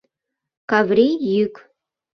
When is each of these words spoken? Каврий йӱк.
Каврий 0.69 1.15
йӱк. 1.31 1.55